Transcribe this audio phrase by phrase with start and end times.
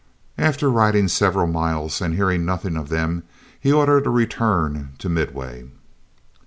[0.39, 3.21] After riding several miles, and hearing nothing of them,
[3.59, 5.65] he ordered a return to Midway.